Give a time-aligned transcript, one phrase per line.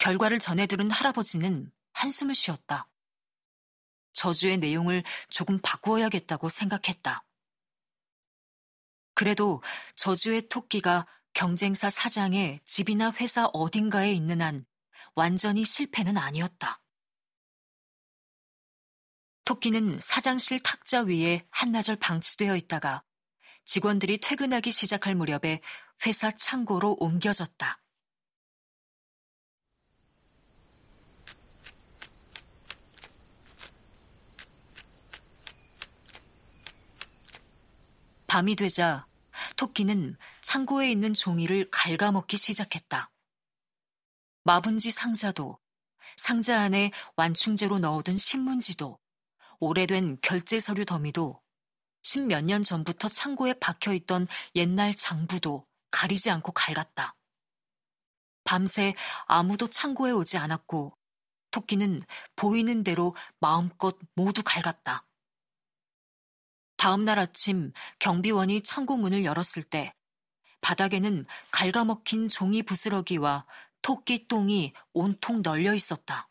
[0.00, 2.88] 결과를 전해들은 할아버지는 한숨을 쉬었다.
[4.14, 7.24] 저주의 내용을 조금 바꾸어야겠다고 생각했다.
[9.14, 9.62] 그래도
[9.94, 14.64] 저주의 토끼가 경쟁사 사장의 집이나 회사 어딘가에 있는 한
[15.14, 16.80] 완전히 실패는 아니었다.
[19.44, 23.02] 토끼는 사장실 탁자 위에 한나절 방치되어 있다가
[23.66, 25.60] 직원들이 퇴근하기 시작할 무렵에
[26.06, 27.82] 회사 창고로 옮겨졌다.
[38.40, 39.04] 밤이 되자
[39.58, 43.10] 토끼는 창고에 있는 종이를 갉아먹기 시작했다.
[44.44, 45.58] 마분지 상자도,
[46.16, 48.98] 상자 안에 완충제로 넣어둔 신문지도,
[49.58, 51.38] 오래된 결제 서류 더미도,
[52.02, 57.14] 십몇 년 전부터 창고에 박혀 있던 옛날 장부도 가리지 않고 갉았다.
[58.44, 58.94] 밤새
[59.26, 60.96] 아무도 창고에 오지 않았고,
[61.50, 62.02] 토끼는
[62.36, 65.04] 보이는 대로 마음껏 모두 갉았다.
[66.80, 69.94] 다음 날 아침 경비원이 창고 문을 열었을 때
[70.62, 73.44] 바닥에는 갉아먹힌 종이 부스러기와
[73.82, 76.30] 토끼 똥이 온통 널려 있었다.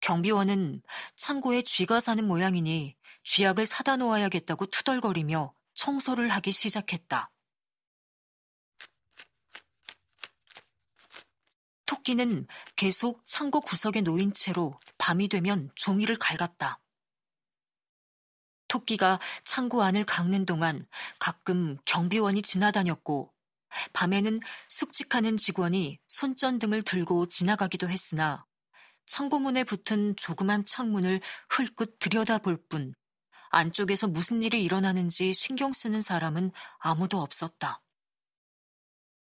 [0.00, 0.82] 경비원은
[1.14, 7.30] 창고에 쥐가 사는 모양이니 쥐약을 사다 놓아야겠다고 투덜거리며 청소를 하기 시작했다.
[11.86, 16.80] 토끼는 계속 창고 구석에 놓인 채로 밤이 되면 종이를 갉았다.
[18.74, 20.84] 토끼가 창고 안을 깎는 동안
[21.20, 23.32] 가끔 경비원이 지나다녔고
[23.92, 28.44] 밤에는 숙직하는 직원이 손전등을 들고 지나가기도 했으나
[29.06, 32.94] 창고문에 붙은 조그만 창문을 흘끗 들여다볼 뿐
[33.50, 37.80] 안쪽에서 무슨 일이 일어나는지 신경 쓰는 사람은 아무도 없었다.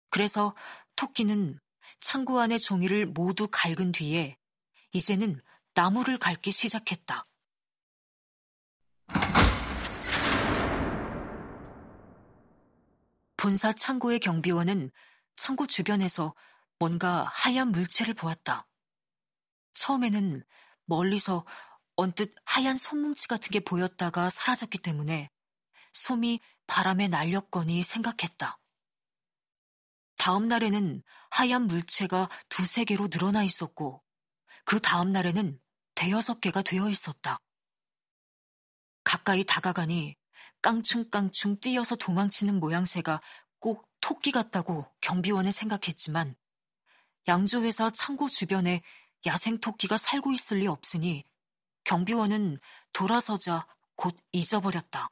[0.09, 0.55] 그래서
[0.95, 1.61] 토끼는
[2.01, 4.39] 창고 안의 종이를 모두 갉은 뒤에
[4.92, 5.42] 이제는
[5.75, 7.27] 나무를 갉기 시작했다.
[13.46, 14.90] 본사 창고의 경비원은
[15.36, 16.34] 창고 주변에서
[16.80, 18.67] 뭔가 하얀 물체를 보았다.
[19.73, 20.42] 처음에는
[20.86, 21.46] 멀리서
[21.95, 25.30] 언뜻 하얀 솜뭉치 같은 게 보였다가 사라졌기 때문에
[25.92, 28.58] 솜이 바람에 날렸거니 생각했다.
[30.18, 34.02] 다음 날에는 하얀 물체가 두세 개로 늘어나 있었고
[34.64, 35.57] 그 다음 날에는
[35.95, 37.39] 대여섯 개가 되어 있었다.
[39.05, 40.17] 가까이 다가가니
[40.62, 43.20] 깡충깡충 뛰어서 도망치는 모양새가
[43.58, 46.36] 꼭 토끼 같다고 경비원은 생각했지만
[47.28, 48.83] 양조회사 창고 주변에
[49.27, 51.24] 야생 토끼가 살고 있을 리 없으니
[51.84, 52.58] 경비원은
[52.92, 53.66] 돌아서자
[53.96, 55.11] 곧 잊어버렸다.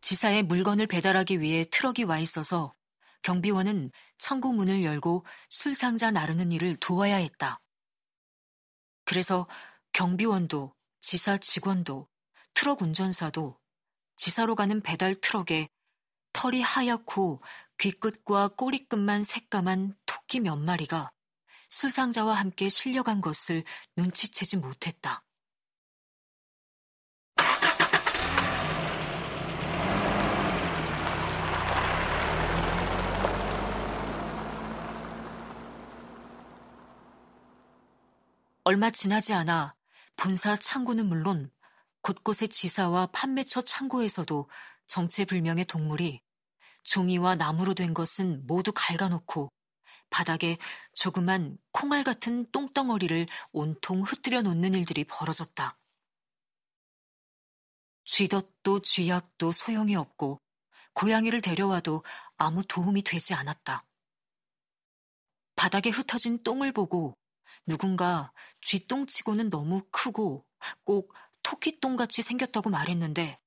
[0.00, 2.75] 지사에 물건을 배달하기 위해 트럭이 와 있어서
[3.26, 7.60] 경비원은 창고 문을 열고 술상자 나르는 일을 도와야 했다.
[9.04, 9.48] 그래서
[9.92, 12.08] 경비원도 지사 직원도
[12.54, 13.58] 트럭 운전사도
[14.16, 15.66] 지사로 가는 배달 트럭에
[16.34, 17.42] 털이 하얗고
[17.78, 21.10] 귀끝과 꼬리끝만 새까만 토끼 몇 마리가
[21.70, 23.64] 술상자와 함께 실려간 것을
[23.96, 25.25] 눈치채지 못했다.
[38.68, 39.76] 얼마 지나지 않아
[40.16, 41.52] 본사 창고는 물론
[42.00, 44.50] 곳곳의 지사와 판매처 창고에서도
[44.88, 46.20] 정체불명의 동물이
[46.82, 49.52] 종이와 나무로 된 것은 모두 갉아놓고
[50.10, 50.58] 바닥에
[50.94, 55.78] 조그만 콩알 같은 똥덩어리를 온통 흩뜨려 놓는 일들이 벌어졌다.
[58.04, 60.40] 쥐덫도 쥐약도 소용이 없고
[60.94, 62.02] 고양이를 데려와도
[62.36, 63.84] 아무 도움이 되지 않았다.
[65.54, 67.16] 바닥에 흩어진 똥을 보고
[67.66, 70.46] 누군가 쥐똥치고는 너무 크고
[70.84, 71.12] 꼭
[71.42, 73.38] 토끼똥같이 생겼다고 말했는데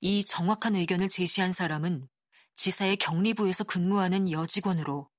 [0.00, 2.08] 이 정확한 의견을 제시한 사람은
[2.56, 5.10] 지사의 격리부에서 근무하는 여직원으로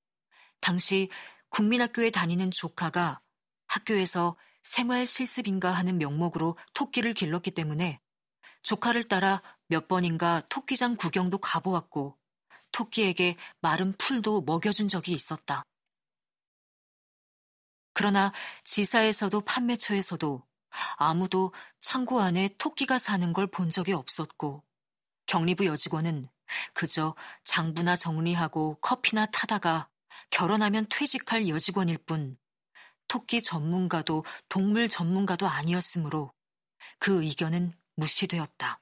[0.59, 1.09] 당시
[1.49, 3.21] 국민학교에 다니는 조카가
[3.67, 7.99] 학교에서 생활 실습인가 하는 명목으로 토끼를 길렀기 때문에
[8.63, 12.17] 조카를 따라 몇 번인가 토끼장 구경도 가보았고
[12.71, 15.63] 토끼에게 마른 풀도 먹여준 적이 있었다.
[17.97, 18.31] 그러나
[18.63, 20.43] 지사에서도 판매처에서도
[20.99, 24.63] 아무도 창고 안에 토끼가 사는 걸 본 적이 없었고
[25.25, 26.29] 격리부 여직원은
[26.75, 29.89] 그저 장부나 정리하고 커피나 타다가
[30.29, 32.37] 결혼하면 퇴직할 여직원일 뿐
[33.07, 36.31] 토끼 전문가도 동물 전문가도 아니었으므로
[36.99, 38.79] 그 의견은 무시되었다.